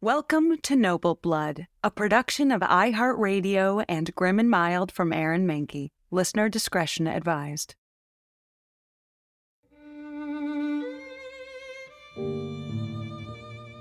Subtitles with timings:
[0.00, 5.90] Welcome to Noble Blood, a production of iHeartRadio and Grim and Mild from Aaron Mahnke.
[6.12, 7.74] Listener discretion advised.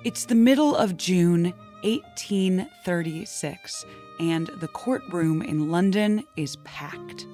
[0.03, 3.85] It's the middle of June 1836,
[4.19, 7.27] and the courtroom in London is packed.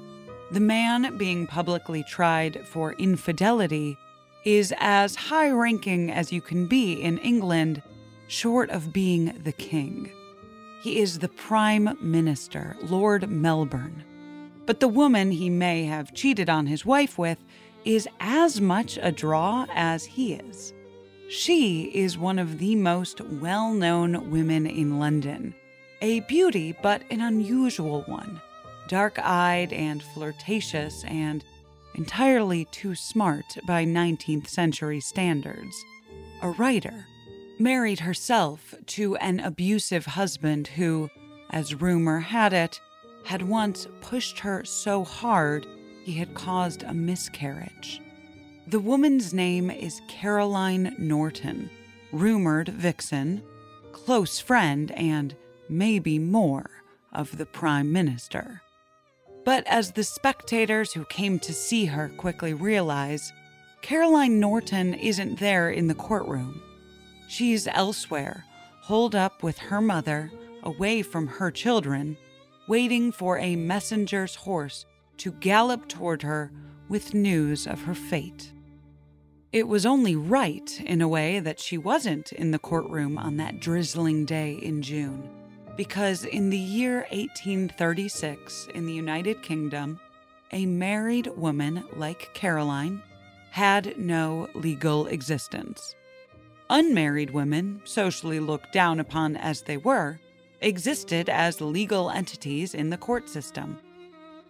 [0.52, 3.98] The man being publicly tried for infidelity
[4.44, 7.82] is as high ranking as you can be in England,
[8.34, 10.12] short of being the king.
[10.82, 14.04] He is the Prime Minister, Lord Melbourne.
[14.66, 17.38] But the woman he may have cheated on his wife with
[17.86, 20.74] is as much a draw as he is.
[21.30, 25.54] She is one of the most well known women in London,
[26.02, 28.42] a beauty, but an unusual one,
[28.88, 31.44] dark eyed and flirtatious, and
[31.94, 35.76] entirely too smart by 19th century standards.
[36.42, 37.06] A writer,
[37.60, 41.10] married herself to an abusive husband who,
[41.50, 42.80] as rumor had it,
[43.26, 45.66] had once pushed her so hard
[46.04, 48.02] he had caused a miscarriage.
[48.68, 51.70] The woman's name is Caroline Norton,
[52.12, 53.44] rumored vixen,
[53.92, 55.36] close friend, and
[55.70, 56.70] maybe more
[57.12, 58.62] of the Prime Minister.
[59.46, 63.32] But as the spectators who came to see her quickly realize,
[63.82, 66.62] Caroline Norton isn't there in the courtroom.
[67.34, 68.46] She's elsewhere,
[68.82, 70.32] holed up with her mother,
[70.62, 72.16] away from her children,
[72.68, 74.86] waiting for a messenger's horse
[75.18, 76.52] to gallop toward her
[76.90, 78.52] with news of her fate.
[79.52, 83.60] It was only right, in a way, that she wasn't in the courtroom on that
[83.60, 85.28] drizzling day in June,
[85.76, 90.00] because in the year 1836 in the United Kingdom,
[90.52, 93.02] a married woman like Caroline
[93.50, 95.96] had no legal existence.
[96.70, 100.20] Unmarried women, socially looked down upon as they were,
[100.62, 103.78] existed as legal entities in the court system.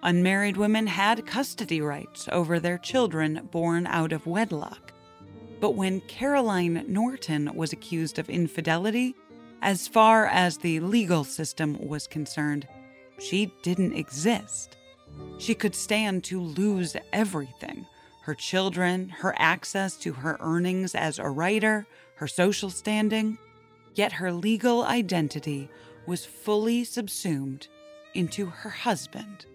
[0.03, 4.91] Unmarried women had custody rights over their children born out of wedlock.
[5.59, 9.15] But when Caroline Norton was accused of infidelity,
[9.61, 12.67] as far as the legal system was concerned,
[13.17, 14.77] she didn't exist.
[15.37, 17.87] She could stand to lose everything
[18.23, 21.85] her children, her access to her earnings as a writer,
[22.23, 23.37] her social standing.
[23.95, 25.69] Yet her legal identity
[26.05, 27.67] was fully subsumed
[28.13, 29.45] into her husband.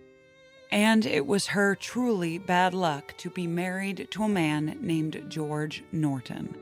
[0.71, 5.83] And it was her truly bad luck to be married to a man named George
[5.93, 6.55] Norton.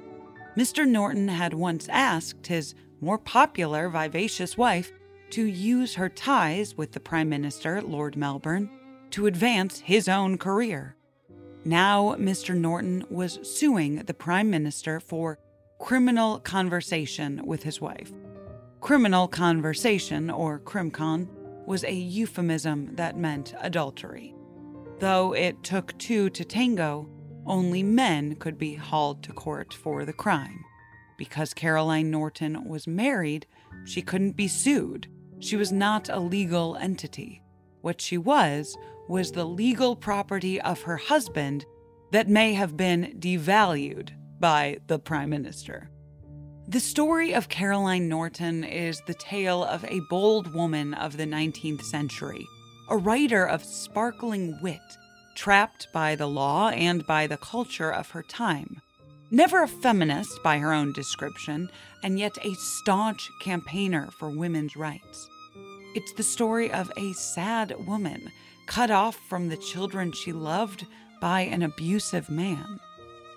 [0.56, 0.86] Mr.
[0.86, 4.92] Norton had once asked his more popular, vivacious wife
[5.30, 8.70] to use her ties with the Prime Minister, Lord Melbourne,
[9.10, 10.94] to advance his own career.
[11.64, 12.56] Now, Mr.
[12.56, 15.40] Norton was suing the Prime Minister for
[15.78, 18.12] criminal conversation with his wife.
[18.80, 21.28] Criminal conversation, or crimcon,
[21.66, 24.34] was a euphemism that meant adultery.
[24.98, 27.08] Though it took two to tango,
[27.46, 30.64] only men could be hauled to court for the crime.
[31.18, 33.46] Because Caroline Norton was married,
[33.84, 35.08] she couldn't be sued.
[35.40, 37.42] She was not a legal entity.
[37.82, 38.76] What she was
[39.08, 41.64] was the legal property of her husband
[42.12, 45.90] that may have been devalued by the Prime Minister.
[46.68, 51.82] The story of Caroline Norton is the tale of a bold woman of the 19th
[51.82, 52.44] century,
[52.88, 54.80] a writer of sparkling wit,
[55.36, 58.80] trapped by the law and by the culture of her time.
[59.30, 61.70] Never a feminist by her own description,
[62.02, 65.28] and yet a staunch campaigner for women's rights.
[65.94, 68.30] It's the story of a sad woman
[68.66, 70.84] cut off from the children she loved
[71.20, 72.80] by an abusive man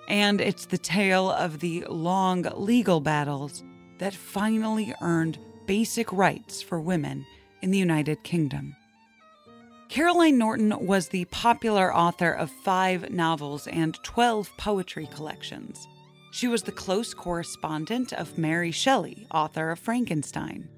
[0.10, 3.64] and it's the tale of the long legal battles
[4.00, 7.26] that finally earned basic rights for women
[7.62, 8.76] in the United Kingdom.
[9.88, 15.88] Caroline Norton was the popular author of five novels and 12 poetry collections.
[16.32, 20.70] She was the close correspondent of Mary Shelley, author of Frankenstein.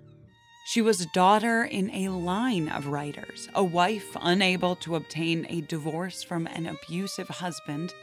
[0.65, 5.61] She was a daughter in a line of writers, a wife unable to obtain a
[5.61, 7.93] divorce from an abusive husband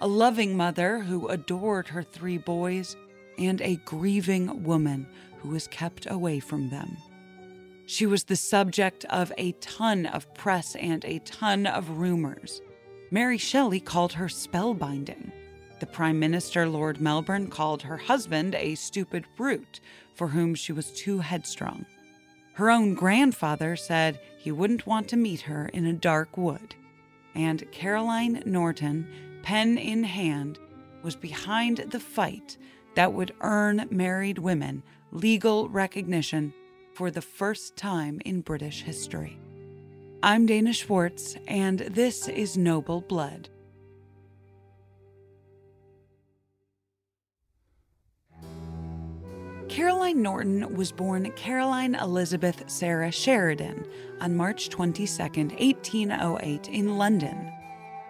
[0.00, 2.96] a loving mother who adored her three boys,
[3.38, 5.06] and a grieving woman
[5.38, 6.96] who was kept away from them.
[7.86, 12.60] She was the subject of a ton of press and a ton of rumors.
[13.10, 15.32] Mary Shelley called her spellbinding.
[15.80, 19.80] The Prime Minister, Lord Melbourne, called her husband a stupid brute
[20.14, 21.86] for whom she was too headstrong.
[22.54, 26.74] Her own grandfather said he wouldn't want to meet her in a dark wood.
[27.34, 29.08] And Caroline Norton,
[29.42, 30.58] pen in hand,
[31.02, 32.56] was behind the fight
[32.94, 34.82] that would earn married women
[35.12, 36.52] legal recognition
[36.94, 39.38] for the first time in British history.
[40.22, 43.48] I'm Dana Schwartz, and this is Noble Blood.
[49.68, 53.86] Caroline Norton was born Caroline Elizabeth Sarah Sheridan
[54.20, 57.52] on March 22, 1808, in London.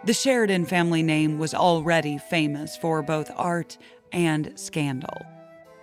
[0.05, 3.77] The Sheridan family name was already famous for both art
[4.13, 5.21] and scandal.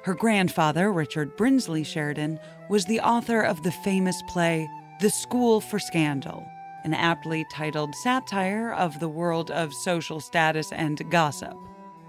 [0.03, 2.39] Her grandfather, Richard Brinsley Sheridan,
[2.69, 4.69] was the author of the famous play
[5.01, 6.47] The School for Scandal,
[6.85, 11.57] an aptly titled satire of the world of social status and gossip,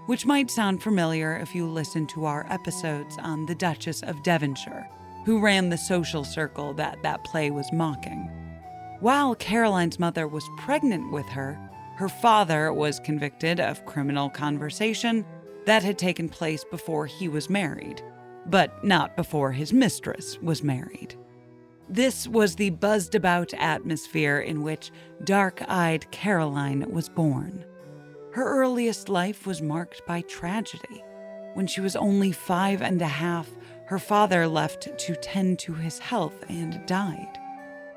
[0.05, 4.87] which might sound familiar if you listen to our episodes on the Duchess of Devonshire,
[5.25, 8.31] who ran the social circle that that play was mocking.
[9.01, 11.59] While Caroline's mother was pregnant with her,
[11.97, 15.25] her father was convicted of criminal conversation
[15.65, 18.03] that had taken place before he was married,
[18.45, 21.15] but not before his mistress was married.
[21.89, 24.91] This was the buzzed about atmosphere in which
[25.23, 27.65] dark eyed Caroline was born.
[28.31, 31.03] Her earliest life was marked by tragedy.
[31.55, 33.49] When she was only five and a half,
[33.85, 37.39] her father left to tend to his health and died.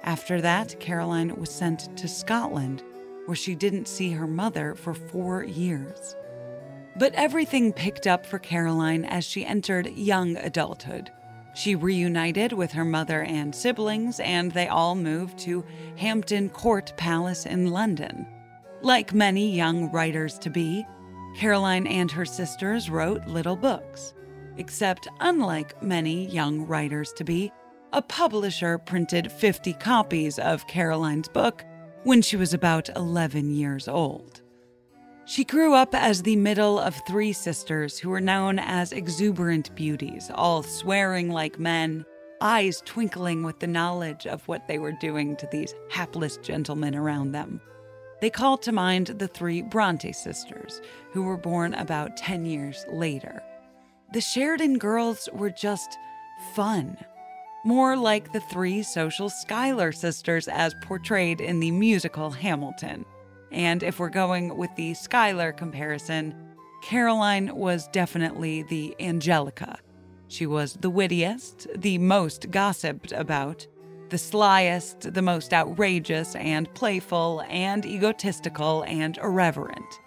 [0.04, 2.82] After that, Caroline was sent to Scotland,
[3.30, 6.16] where she didn't see her mother for four years.
[6.96, 11.12] But everything picked up for Caroline as she entered young adulthood.
[11.54, 15.64] She reunited with her mother and siblings, and they all moved to
[15.96, 18.26] Hampton Court Palace in London.
[18.82, 20.84] Like many young writers to be,
[21.36, 24.12] Caroline and her sisters wrote little books.
[24.56, 27.52] Except, unlike many young writers to be,
[27.92, 31.64] a publisher printed 50 copies of Caroline's book
[32.04, 34.40] when she was about 11 years old.
[35.26, 40.30] She grew up as the middle of three sisters who were known as exuberant beauties,
[40.34, 42.04] all swearing like men,
[42.40, 47.32] eyes twinkling with the knowledge of what they were doing to these hapless gentlemen around
[47.32, 47.60] them.
[48.20, 50.80] They called to mind the three Bronte sisters,
[51.12, 53.42] who were born about 10 years later.
[54.12, 55.96] The Sheridan girls were just
[56.54, 56.96] fun,
[57.64, 63.04] more like the three social Schuyler sisters as portrayed in the musical Hamilton.
[63.52, 66.34] And if we're going with the Schuyler comparison,
[66.82, 69.78] Caroline was definitely the Angelica.
[70.28, 73.66] She was the wittiest, the most gossiped about,
[74.08, 80.00] the slyest, the most outrageous and playful and egotistical and irreverent.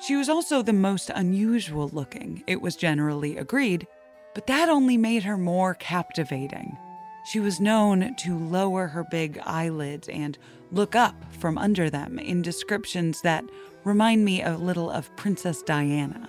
[0.00, 3.86] She was also the most unusual looking, it was generally agreed,
[4.34, 6.76] but that only made her more captivating.
[7.24, 10.36] She was known to lower her big eyelids and
[10.70, 13.44] look up from under them in descriptions that
[13.84, 16.28] remind me a little of Princess Diana.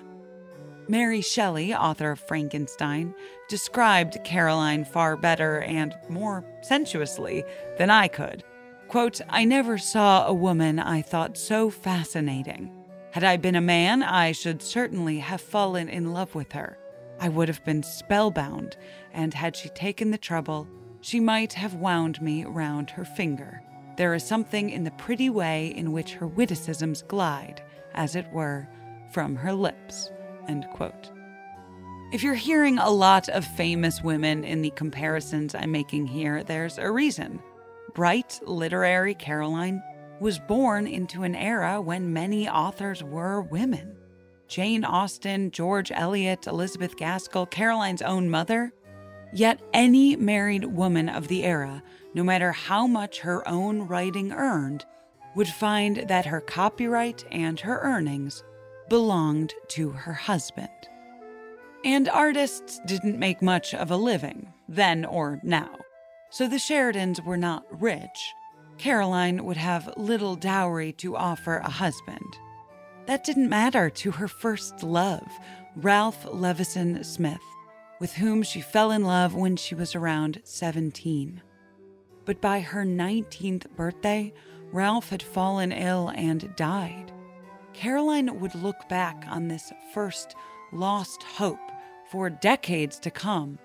[0.88, 3.16] Mary Shelley, author of Frankenstein,
[3.48, 7.44] described Caroline far better and more sensuously
[7.78, 8.44] than I could.
[8.90, 12.72] Quote, I never saw a woman I thought so fascinating.
[13.12, 16.78] Had I been a man, I should certainly have fallen in love with her.
[17.24, 18.76] I would have been spellbound,
[19.14, 20.68] and had she taken the trouble,
[21.00, 23.64] she might have wound me round her finger.
[23.96, 27.64] There is something in the pretty way in which her witticisms glide,
[27.94, 28.68] as it were,
[29.14, 30.12] from her lips.
[32.12, 36.78] If you're hearing a lot of famous women in the comparisons I'm making here, there's
[36.78, 37.42] a reason.
[37.94, 39.82] Bright, literary Caroline
[40.20, 43.96] was born into an era when many authors were women.
[44.54, 48.72] Jane Austen, George Eliot, Elizabeth Gaskell, Caroline's own mother,
[49.36, 51.82] Yet any married woman of the era,
[52.14, 54.86] no matter how much her own writing earned,
[55.36, 58.44] would find that her copyright and her earnings
[58.90, 60.70] belonged to her husband.
[61.84, 65.80] And artists didn't make much of a living, then or now.
[66.30, 68.36] So the Sheridans were not rich.
[68.78, 72.38] Caroline would have little dowry to offer a husband.
[73.06, 75.28] That didn't matter to her first love,
[75.76, 77.42] Ralph Levison Smith
[78.04, 81.42] with whom she fell in love when she was around 17.
[82.26, 84.34] But by her 19th birthday,
[84.74, 87.14] Ralph had fallen ill and died.
[87.72, 90.36] Caroline would look back on this first
[90.74, 91.72] lost hope
[92.12, 93.58] for decades to come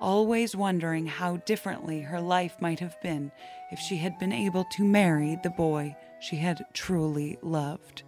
[0.00, 3.32] always wondering how differently her life might have been
[3.72, 8.04] if she had been able to marry the boy she had truly loved.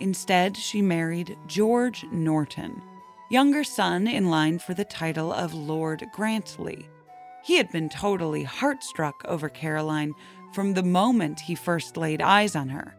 [0.00, 2.82] Instead, she married George Norton,
[3.30, 6.88] younger son in line for the title of Lord Grantley.
[7.44, 10.14] He had been totally heartstruck over Caroline
[10.52, 12.96] from the moment he first laid eyes on her.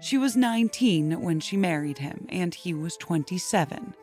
[0.00, 3.94] She was 19 when she married him, and he was 27.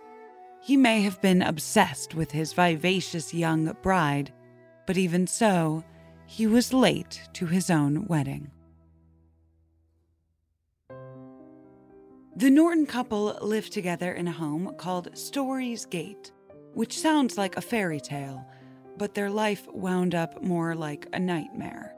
[0.61, 4.33] He may have been obsessed with his vivacious young bride,
[4.85, 5.83] but even so,
[6.25, 8.51] he was late to his own wedding.
[12.37, 16.33] The Norton couple lived together in a home called Storey's Gate,
[16.73, 18.45] which sounds like a fairy tale,
[18.97, 21.95] but their life wound up more like a nightmare.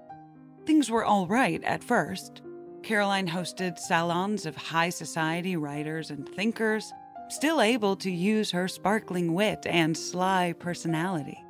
[0.68, 2.44] Things were all right at first.
[2.84, 6.94] Caroline hosted salons of high society writers and thinkers,
[7.30, 11.44] still able to use her sparkling wit and sly personality.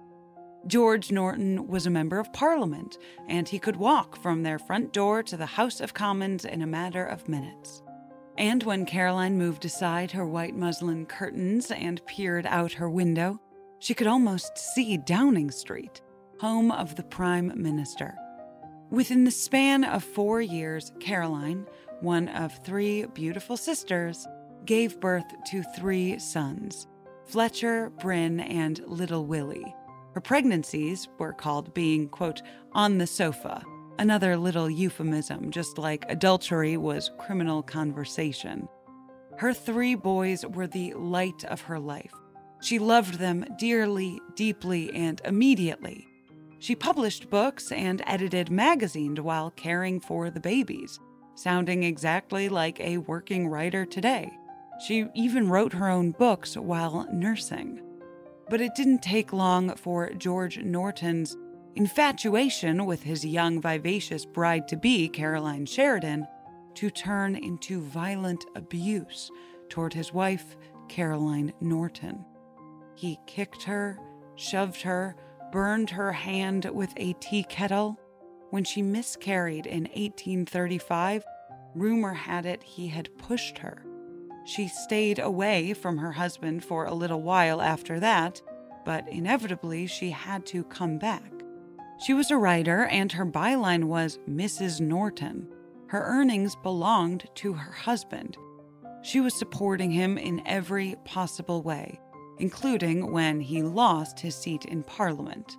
[0.66, 5.24] George Norton was a member of Parliament, and he could walk from their front door
[5.24, 7.82] to the House of Commons in a matter of minutes.
[8.38, 13.40] And when Caroline moved aside her white muslin curtains and peered out her window,
[13.80, 16.02] she could almost see Downing Street,
[16.40, 18.16] home of the Prime Minister.
[18.92, 21.66] Within the span of four years, Caroline,
[22.02, 24.28] one of three beautiful sisters,
[24.66, 26.88] gave birth to three sons
[27.26, 29.76] Fletcher, Bryn, and Little Willie.
[30.14, 32.42] Her pregnancies were called being, quote,
[32.72, 33.62] on the sofa,
[34.00, 38.68] another little euphemism, just like adultery was criminal conversation.
[39.38, 42.14] Her three boys were the light of her life.
[42.62, 46.08] She loved them dearly, deeply, and immediately.
[46.60, 51.00] She published books and edited magazines while caring for the babies,
[51.36, 54.32] sounding exactly like a working writer today.
[54.86, 57.82] She even wrote her own books while nursing.
[58.50, 61.36] But it didn't take long for George Norton's
[61.78, 66.28] infatuation with his young, vivacious bride to be, Caroline Sheridan,
[66.74, 69.30] to turn into violent abuse
[69.70, 70.58] toward his wife,
[70.90, 72.26] Caroline Norton.
[72.96, 74.00] He kicked her,
[74.36, 75.16] shoved her,
[75.52, 78.00] burned her hand with a tea kettle.
[78.50, 81.24] When she miscarried in 1835,
[81.76, 83.84] rumor had it he had pushed her.
[84.46, 88.42] She stayed away from her husband for a little while after that,
[88.84, 91.37] but inevitably she had to come back.
[92.00, 94.80] She was a writer, and her byline was Mrs.
[94.80, 95.48] Norton.
[95.88, 98.38] Her earnings belonged to her husband.
[99.02, 102.00] She was supporting him in every possible way,
[102.40, 105.58] including when he lost his seat in Parliament.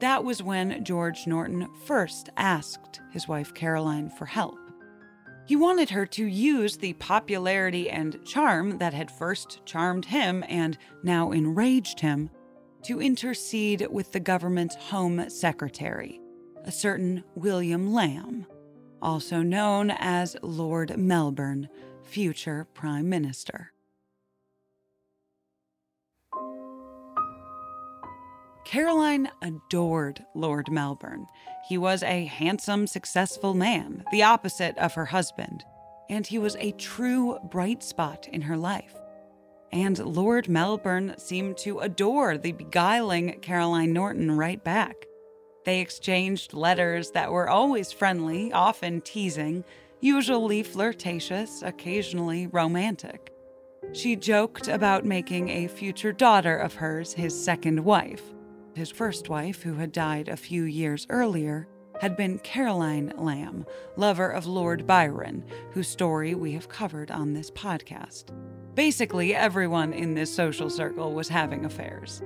[0.00, 4.58] That was when George Norton first asked his wife Caroline for help.
[5.46, 10.76] He wanted her to use the popularity and charm that had first charmed him and
[11.02, 12.30] now enraged him
[12.86, 16.20] to intercede with the government's Home Secretary,
[16.64, 18.46] a certain William Lamb,
[19.02, 21.68] also known as Lord Melbourne,
[22.04, 23.72] future Prime Minister.
[28.64, 31.26] Caroline adored Lord Melbourne.
[31.68, 35.64] He was a handsome, successful man, the opposite of her husband,
[36.08, 38.94] and he was a true bright spot in her life.
[39.72, 45.06] And Lord Melbourne seemed to adore the beguiling Caroline Norton right back.
[45.64, 49.64] They exchanged letters that were always friendly, often teasing,
[50.00, 53.32] usually flirtatious, occasionally romantic.
[53.92, 58.22] She joked about making a future daughter of hers his second wife.
[58.74, 61.66] His first wife, who had died a few years earlier,
[62.00, 67.50] had been Caroline Lamb, lover of Lord Byron, whose story we have covered on this
[67.50, 68.26] podcast.
[68.74, 72.22] Basically, everyone in this social circle was having affairs.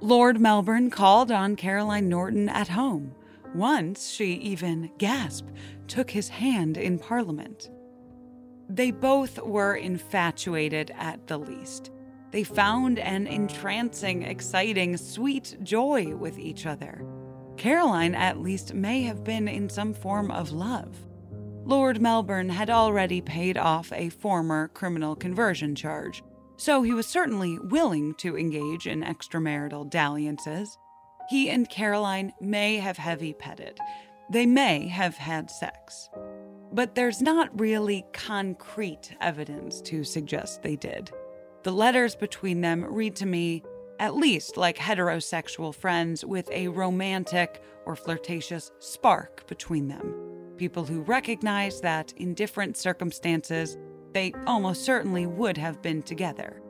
[0.00, 3.14] Lord Melbourne called on Caroline Norton at home.
[3.54, 5.46] Once, she even, gasp,
[5.88, 7.70] took his hand in Parliament.
[8.68, 11.90] They both were infatuated at the least.
[12.30, 17.02] They found an entrancing, exciting, sweet joy with each other.
[17.56, 20.96] Caroline, at least, may have been in some form of love.
[21.64, 26.22] Lord Melbourne had already paid off a former criminal conversation charge,
[26.56, 30.78] so he was certainly willing to engage in extramarital dalliances.
[31.28, 33.78] He and Caroline may have heavy petted.
[34.30, 36.08] They may have had sex.
[36.72, 41.10] But there's not really concrete evidence to suggest they did.
[41.64, 43.64] The letters between them read to me
[43.98, 50.14] at least like heterosexual friends with a romantic or flirtatious spark between them.
[50.56, 53.76] People who recognize that in different circumstances,
[54.12, 56.62] they almost certainly would have been together.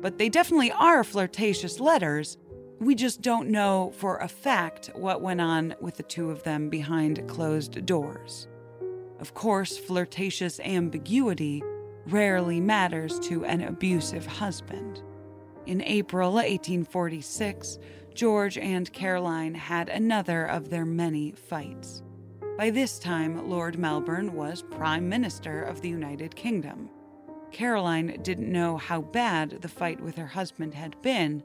[0.00, 2.38] But they definitely are flirtatious letters
[2.80, 6.68] We just don't know for a fact what went on with the two of them
[6.68, 8.48] behind closed doors.
[9.20, 11.62] Of course, flirtatious ambiguity
[12.06, 15.02] rarely matters to an abusive husband.
[15.66, 17.78] In April 1846,
[18.12, 22.02] George and Caroline had another of their many fights.
[22.58, 26.90] By this time, Lord Melbourne was Prime Minister of the United Kingdom.
[27.50, 31.42] Caroline didn't know how bad the fight with her husband had been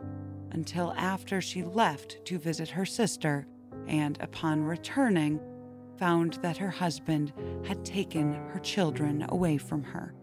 [0.52, 3.48] until after she left to visit her sister
[3.88, 5.40] and, upon returning,
[5.98, 7.32] found that her husband
[7.66, 10.14] had taken her children away from her.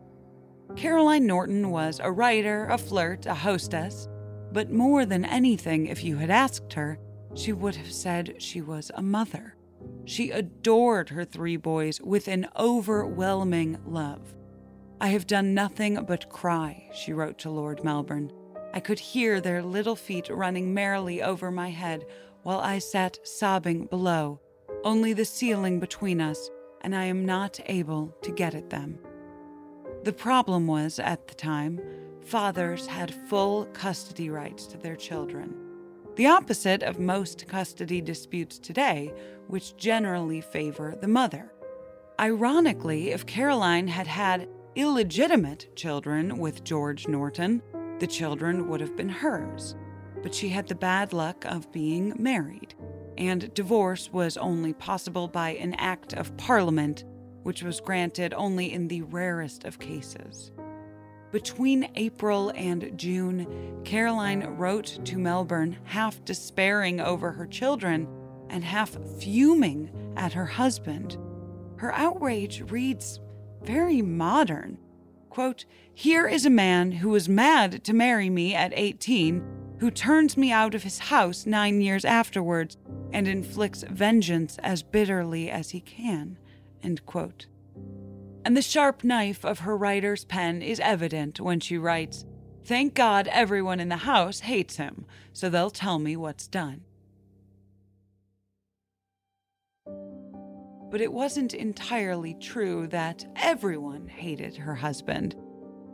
[0.77, 4.09] Caroline Norton was a writer, a flirt, a hostess,
[4.53, 6.99] but more than anything, if you had asked her,
[7.35, 9.57] she would have said she was a mother.
[10.05, 14.35] She adored her three boys with an overwhelming love.
[15.01, 18.31] I have done nothing but cry, she wrote to Lord Melbourne.
[18.75, 22.05] I could hear their little feet running merrily over my head
[22.43, 24.41] while I sat sobbing below,
[24.85, 26.51] only the ceiling between us,
[26.83, 28.99] and I am not able to get at them.
[30.07, 31.81] The problem was, at the time,
[32.27, 35.53] fathers had full custody rights to their children.
[36.15, 39.13] The opposite of most custody disputes today,
[39.49, 41.53] which generally favor the mother.
[42.21, 47.61] Ironically, if Caroline had had illegitimate children with George Norton,
[47.99, 49.75] the children would have been hers.
[50.23, 52.77] But she had the bad luck of being married,
[53.19, 57.03] and divorce was only possible by an act of parliament,
[57.47, 60.51] which was granted only in the rarest of cases.
[61.31, 68.09] Between April and June, Caroline wrote to Melbourne, half despairing over her children
[68.51, 71.19] and half fuming at her husband.
[71.77, 73.21] Her outrage reads
[73.63, 74.77] very modern.
[75.31, 80.37] Quote, Here is a man who was mad to marry me at 18, who turns
[80.37, 82.77] me out of his house nine years afterwards
[83.13, 86.39] and inflicts vengeance as bitterly as he can.
[88.45, 92.25] And the sharp knife of her writer's pen is evident when she writes,
[92.65, 96.83] Thank God everyone in the house hates him, so they'll tell me what's done.
[100.91, 105.35] but it wasn't entirely true that everyone hated her husband.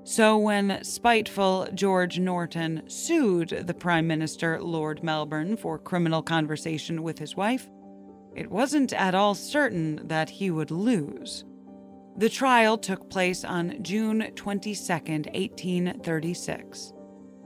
[0.05, 7.18] So, when spiteful George Norton sued the Prime Minister, Lord Melbourne, for criminal conversation with
[7.18, 7.68] his wife,
[8.34, 11.44] it wasn't at all certain that he would lose.
[12.16, 16.92] The trial took place on June 22, 1836.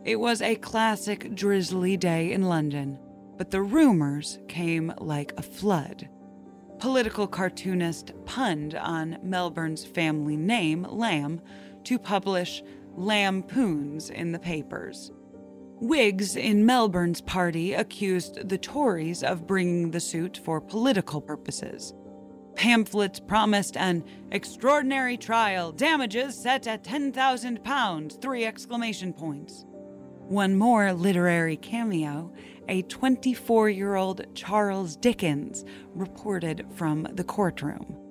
[0.04, 2.98] It was a classic drizzly day in London,
[3.36, 6.08] but the rumors came like a flood
[6.78, 11.40] political cartoonist punned on Melbourne's family name, Lamb,
[11.84, 12.62] to publish
[12.94, 15.10] lampoons in the papers.
[15.80, 21.92] Whigs in Melbourne's party accused the Tories of bringing the suit for political purposes.
[22.54, 29.66] Pamphlets promised an extraordinary trial, damages set at £10,000, three exclamation points.
[30.28, 32.32] One more literary cameo
[32.68, 38.05] a 24 year old Charles Dickens reported from the courtroom.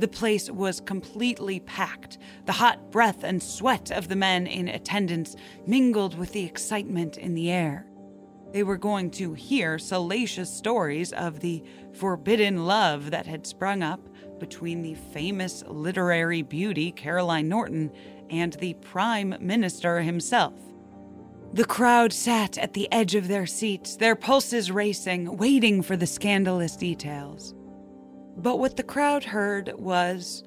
[0.00, 2.16] The place was completely packed.
[2.46, 5.36] The hot breath and sweat of the men in attendance
[5.66, 7.84] mingled with the excitement in the air.
[8.50, 14.00] They were going to hear salacious stories of the forbidden love that had sprung up
[14.38, 17.92] between the famous literary beauty Caroline Norton
[18.30, 20.54] and the Prime Minister himself.
[21.52, 26.06] The crowd sat at the edge of their seats, their pulses racing, waiting for the
[26.06, 27.54] scandalous details.
[28.36, 30.44] But what the crowd heard was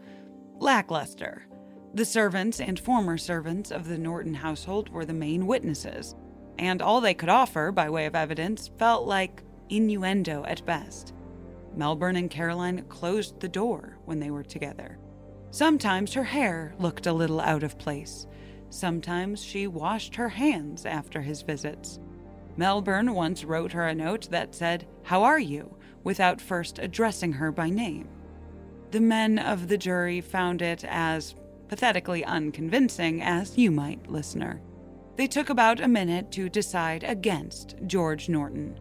[0.59, 1.45] lackluster.
[1.93, 6.15] The servants and former servants of the Norton household were the main witnesses,
[6.57, 11.13] and all they could offer by way of evidence felt like innuendo at best.
[11.75, 14.97] Melbourne and Caroline closed the door when they were together.
[15.51, 18.25] Sometimes her hair looked a little out of place.
[18.69, 21.99] Sometimes she washed her hands after his visits.
[22.57, 25.75] Melbourne once wrote her a note that said, How are you?
[26.03, 28.07] Without first addressing her by name.
[28.91, 31.35] The men of the jury found it as
[31.67, 34.61] pathetically unconvincing as you might, listener.
[35.15, 38.79] They took about a minute to decide against George Norton.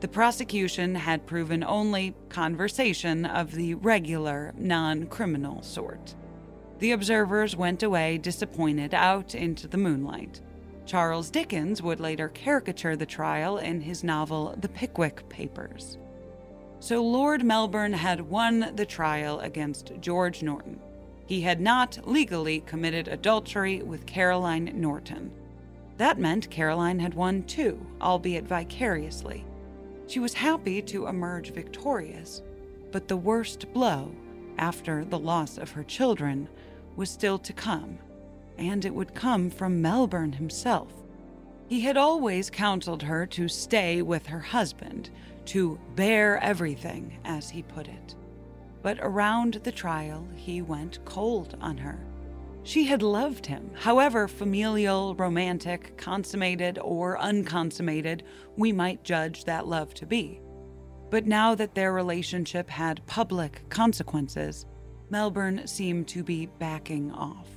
[0.00, 6.14] The prosecution had proven only conversation of the regular, non criminal sort.
[6.78, 10.42] The observers went away disappointed out into the moonlight.
[10.84, 15.96] Charles Dickens would later caricature the trial in his novel The Pickwick Papers.
[16.80, 20.78] So Lord Melbourne had won the trial against George Norton.
[21.26, 25.30] He had not legally committed adultery with Caroline Norton.
[25.96, 29.44] That meant Caroline had won too, albeit vicariously.
[30.06, 32.42] She was happy to emerge victorious,
[32.92, 34.14] but the worst blow,
[34.58, 36.48] after the loss of her children,
[36.96, 37.98] was still to come,
[38.58, 40.92] and it would come from Melbourne himself.
[41.68, 45.10] He had always counseled her to stay with her husband,
[45.46, 48.14] to bear everything, as he put it.
[48.82, 51.98] But around the trial, he went cold on her.
[52.64, 58.24] She had loved him, however familial, romantic, consummated, or unconsummated
[58.56, 60.40] we might judge that love to be.
[61.10, 64.66] But now that their relationship had public consequences,
[65.10, 67.48] Melbourne seemed to be backing off.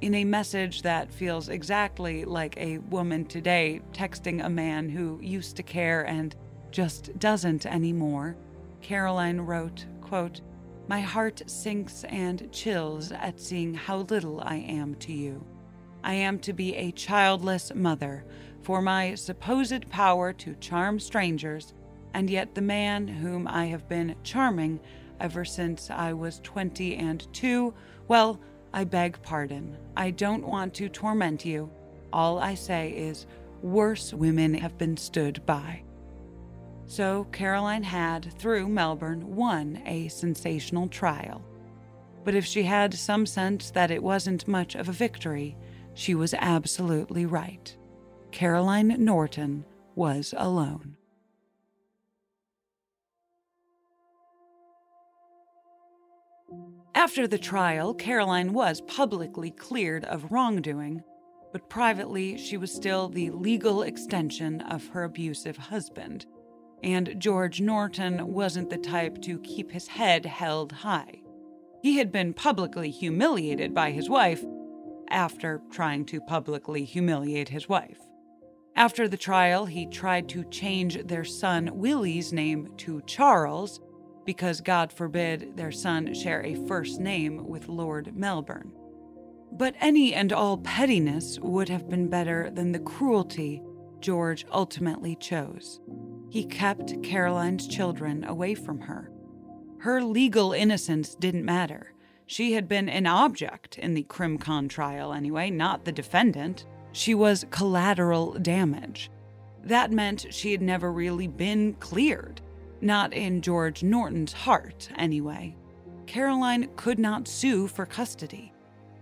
[0.00, 5.56] In a message that feels exactly like a woman today texting a man who used
[5.56, 6.36] to care and
[6.76, 8.36] just doesn't anymore,
[8.82, 10.42] Caroline wrote, quote,
[10.88, 15.42] my heart sinks and chills at seeing how little I am to you.
[16.04, 18.26] I am to be a childless mother,
[18.60, 21.72] for my supposed power to charm strangers,
[22.12, 24.78] and yet the man whom I have been charming
[25.18, 27.72] ever since I was twenty and two,
[28.06, 28.38] well,
[28.74, 29.78] I beg pardon.
[29.96, 31.70] I don't want to torment you.
[32.12, 33.24] All I say is,
[33.62, 35.80] worse women have been stood by.
[36.88, 41.44] So Caroline had, through Melbourne, won a sensational trial.
[42.24, 45.56] But if she had some sense that it wasn't much of a victory,
[45.94, 47.76] she was absolutely right.
[48.30, 50.96] Caroline Norton was alone.
[56.94, 61.02] After the trial, Caroline was publicly cleared of wrongdoing,
[61.52, 66.26] but privately she was still the legal extension of her abusive husband
[66.86, 71.20] and George Norton wasn't the type to keep his head held high.
[71.82, 74.44] He had been publicly humiliated by his wife
[75.10, 77.98] after trying to publicly humiliate his wife.
[78.76, 83.80] After the trial, he tried to change their son Willie's name to Charles
[84.24, 88.72] because, God forbid, their son share a first name with Lord Melbourne.
[89.50, 93.60] But any and all pettiness would have been better than the cruelty
[94.00, 95.80] George ultimately chose.
[96.28, 99.10] He kept Caroline's children away from her.
[99.78, 101.92] Her legal innocence didn't matter.
[102.26, 106.66] She had been an object in the CrimCon trial, anyway, not the defendant.
[106.92, 109.10] She was collateral damage.
[109.62, 112.40] That meant she had never really been cleared.
[112.80, 115.56] Not in George Norton's heart, anyway.
[116.06, 118.52] Caroline could not sue for custody.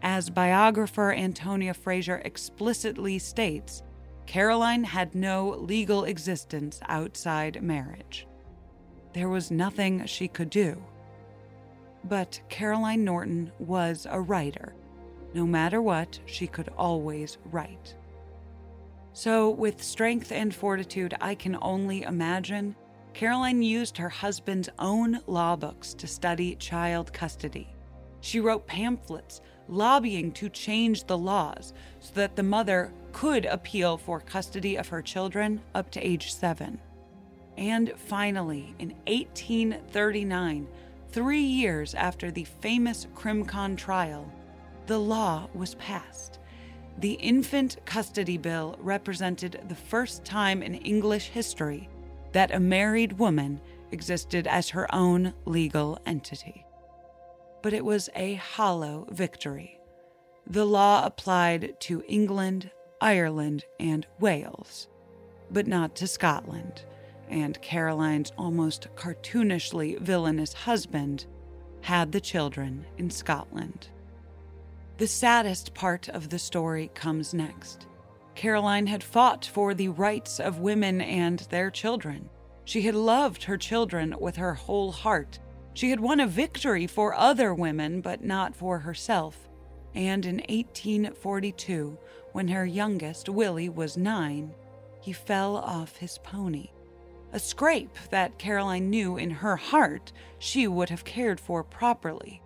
[0.02, 3.82] As biographer Antonia Fraser explicitly states,
[4.26, 8.26] Caroline had no legal existence outside marriage.
[9.12, 10.82] There was nothing she could do.
[12.04, 14.74] But Caroline Norton was a writer.
[15.34, 17.94] No matter what, she could always write.
[19.12, 22.74] So, with strength and fortitude I can only imagine,
[23.12, 27.68] Caroline used her husband's own law books to study child custody.
[28.20, 34.20] She wrote pamphlets lobbying to change the laws so that the mother could appeal for
[34.20, 36.79] custody of her children up to age seven.
[37.57, 40.66] And finally, in 1839,
[41.11, 44.31] three years after the famous CrimCon trial,
[44.87, 46.40] the law was passed.
[46.98, 51.88] The Infant Custody Bill represented the first time in English history
[52.33, 53.61] that a married woman
[53.92, 56.64] existed as her own legal entity.
[57.64, 59.81] But it was a hollow victory.
[60.46, 64.88] The law applied to England, Ireland, and Wales,
[65.50, 66.85] but not to Scotland,
[67.31, 71.24] and Caroline's almost cartoonishly villainous husband
[71.81, 73.88] had the children in Scotland.
[74.98, 77.87] The saddest part of the story comes next.
[78.35, 82.29] Caroline had fought for the rights of women and their children.
[82.66, 85.38] She had loved her children with her whole heart.
[85.74, 89.48] She had won a victory for other women, but not for herself.
[89.94, 91.98] And in 1842,
[92.32, 94.54] when her youngest, Willie, was nine,
[95.00, 96.70] he fell off his pony.
[97.32, 102.40] A scrape that Caroline knew in her heart she would have cared for properly.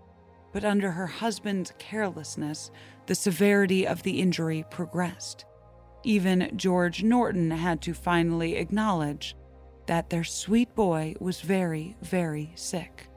[0.53, 2.71] But under her husband's carelessness,
[3.07, 5.45] the severity of the injury progressed.
[6.05, 9.37] Even George Norton had to finally acknowledge
[9.87, 13.08] that their sweet boy was very, very sick.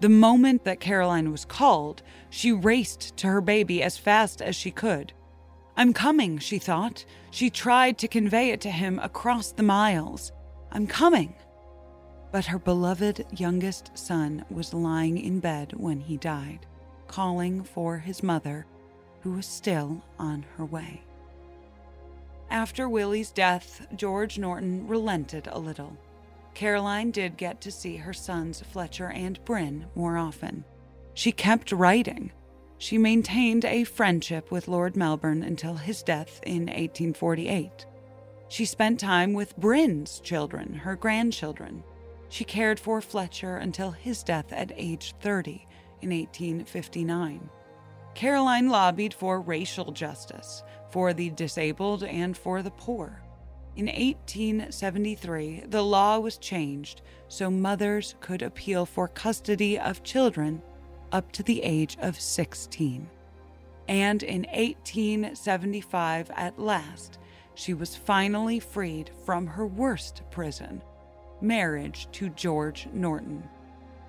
[0.00, 4.70] The moment that Caroline was called, she raced to her baby as fast as she
[4.70, 5.12] could.
[5.76, 7.04] I'm coming, she thought.
[7.30, 10.32] She tried to convey it to him across the miles.
[10.70, 11.34] I'm coming.
[12.30, 16.66] But her beloved youngest son was lying in bed when he died,
[17.06, 18.66] calling for his mother,
[19.22, 21.02] who was still on her way.
[22.50, 25.96] After Willie's death, George Norton relented a little.
[26.58, 30.64] Caroline did get to see her sons Fletcher and Bryn more often.
[31.14, 32.32] She kept writing.
[32.78, 37.86] She maintained a friendship with Lord Melbourne until his death in 1848.
[38.48, 41.84] She spent time with Bryn's children, her grandchildren.
[42.28, 45.64] She cared for Fletcher until his death at age 30
[46.02, 47.48] in 1859.
[48.16, 53.22] Caroline lobbied for racial justice, for the disabled, and for the poor.
[53.78, 60.60] In 1873, the law was changed so mothers could appeal for custody of children
[61.12, 63.08] up to the age of 16.
[63.86, 67.20] And in 1875, at last,
[67.54, 70.82] she was finally freed from her worst prison
[71.40, 73.48] marriage to George Norton.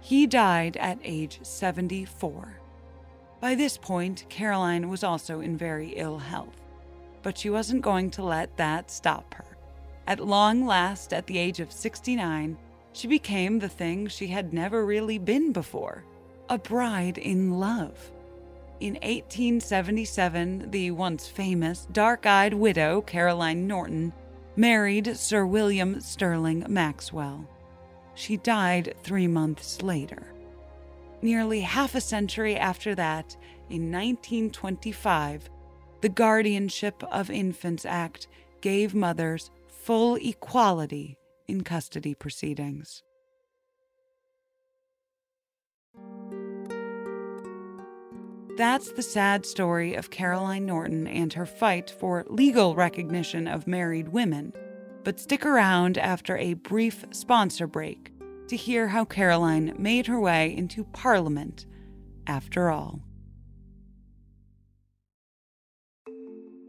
[0.02, 2.60] He died at age 74.
[3.40, 6.60] By this point, Caroline was also in very ill health,
[7.22, 9.49] but she wasn't going to let that stop her.
[10.10, 12.58] At long last, at the age of 69,
[12.94, 16.04] she became the thing she had never really been before
[16.50, 18.12] a bride in love.
[18.80, 24.12] In 1877, the once famous dark eyed widow Caroline Norton
[24.56, 27.48] married Sir William Stirling Maxwell.
[28.16, 30.34] She died three months later.
[31.22, 33.38] Nearly half a century after that,
[33.70, 35.52] in 1925,
[36.02, 38.28] the Guardianship of Infants Act
[38.62, 39.52] gave mothers
[39.90, 43.02] full equality in custody proceedings.
[48.56, 54.10] That's the sad story of Caroline Norton and her fight for legal recognition of married
[54.10, 54.54] women.
[55.04, 58.14] But stick around after a brief sponsor break
[58.50, 61.66] to hear how Caroline made her way into Parliament
[62.28, 63.02] after all.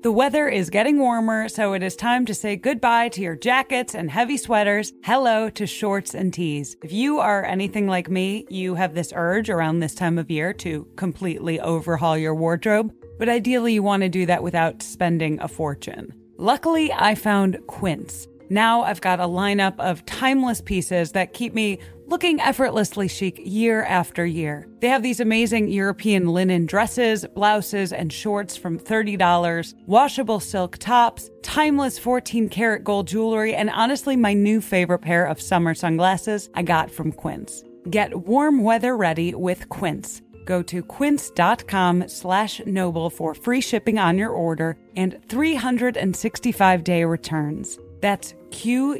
[0.02, 3.94] The weather is getting warmer, so it is time to say goodbye to your jackets
[3.94, 4.94] and heavy sweaters.
[5.04, 6.74] Hello to shorts and tees.
[6.82, 10.54] If you are anything like me, you have this urge around this time of year
[10.54, 15.48] to completely overhaul your wardrobe, but ideally you want to do that without spending a
[15.48, 16.14] fortune.
[16.38, 18.26] Luckily, I found Quince.
[18.48, 21.78] Now I've got a lineup of timeless pieces that keep me
[22.10, 24.66] looking effortlessly chic year after year.
[24.80, 31.30] They have these amazing European linen dresses, blouses, and shorts from $30, washable silk tops,
[31.42, 36.62] timeless 14 karat gold jewelry, and honestly, my new favorite pair of summer sunglasses I
[36.62, 37.62] got from Quince.
[37.88, 40.20] Get warm weather ready with Quince.
[40.44, 47.78] Go to quince.com slash noble for free shipping on your order and 365 day returns.
[48.00, 48.90] That's Q-U-I-N-C-E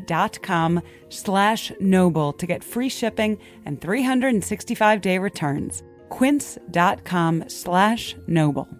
[0.00, 5.82] dot com slash noble to get free shipping and 365-day returns.
[6.08, 8.79] quince.com slash noble.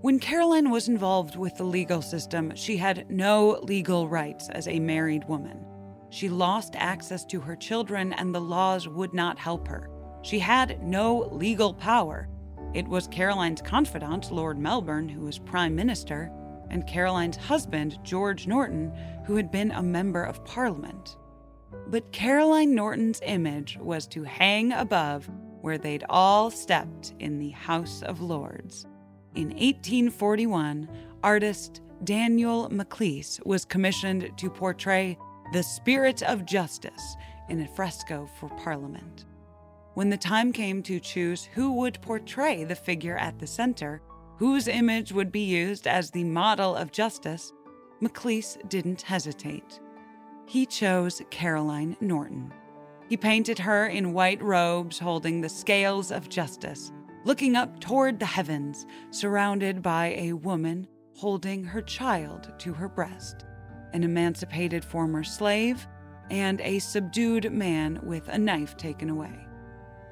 [0.00, 4.78] When Caroline was involved with the legal system, she had no legal rights as a
[4.78, 5.64] married woman.
[6.10, 9.90] She lost access to her children, and the laws would not help her.
[10.22, 12.28] She had no legal power.
[12.72, 16.30] It was Caroline's confidant, Lord Melbourne, who was Prime Minister,
[16.70, 18.92] and Caroline's husband, George Norton,
[19.26, 21.16] who had been a member of Parliament.
[21.88, 25.30] But Caroline Norton's image was to hang above
[25.64, 28.84] where they'd all stepped in the House of Lords.
[29.34, 30.86] In 1841,
[31.22, 35.16] artist Daniel Maclise was commissioned to portray
[35.54, 37.16] the spirit of justice
[37.48, 39.24] in a fresco for Parliament.
[39.94, 44.02] When the time came to choose who would portray the figure at the center,
[44.36, 47.54] whose image would be used as the model of justice,
[48.02, 49.80] Maclise didn't hesitate.
[50.44, 52.52] He chose Caroline Norton.
[53.14, 56.90] He painted her in white robes holding the scales of justice
[57.22, 63.44] looking up toward the heavens, surrounded by a woman holding her child to her breast,
[63.92, 65.86] an emancipated former slave,
[66.28, 69.46] and a subdued man with a knife taken away.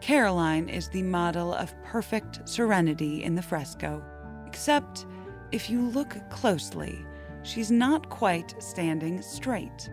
[0.01, 4.01] Caroline is the model of perfect serenity in the fresco,
[4.47, 5.07] except
[5.51, 7.05] if you look closely,
[7.43, 9.91] she's not quite standing straight.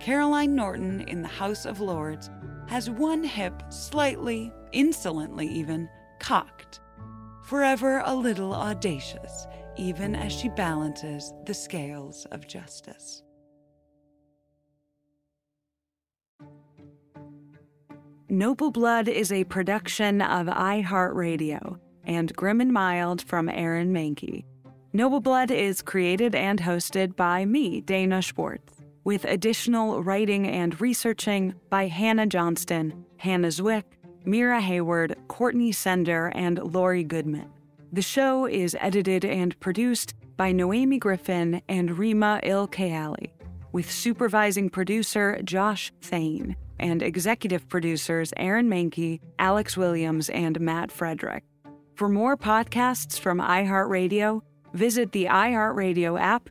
[0.00, 2.30] Caroline Norton in the House of Lords
[2.66, 6.80] has one hip slightly, insolently even, cocked,
[7.44, 13.22] forever a little audacious, even as she balances the scales of justice.
[18.28, 24.44] Noble Blood is a production of iHeartRadio and Grim and Mild from Aaron Mahnke.
[24.92, 28.73] Noble Blood is created and hosted by me, Dana Schwartz,
[29.04, 33.84] with additional writing and researching by Hannah Johnston, Hannah Zwick,
[34.24, 37.50] Mira Hayward, Courtney Sender, and Lori Goodman.
[37.92, 43.30] The show is edited and produced by Noemi Griffin and Rima Ilkayali,
[43.72, 51.44] with supervising producer Josh Thane and executive producers Aaron Mahnke, Alex Williams, and Matt Frederick.
[51.94, 56.50] For more podcasts from iHeartRadio, visit the iHeartRadio app,